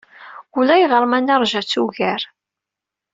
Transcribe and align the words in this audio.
Ulayɣer 0.57 1.03
ma 1.11 1.19
neṛja-tt 1.19 1.79
ugar. 1.83 2.21